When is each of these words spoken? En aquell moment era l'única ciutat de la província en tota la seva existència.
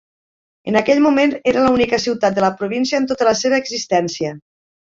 En 0.71 0.77
aquell 0.79 1.01
moment 1.07 1.35
era 1.51 1.65
l'única 1.67 2.01
ciutat 2.05 2.39
de 2.39 2.45
la 2.47 2.51
província 2.63 3.03
en 3.03 3.09
tota 3.13 3.31
la 3.31 3.35
seva 3.45 3.63
existència. 3.67 4.35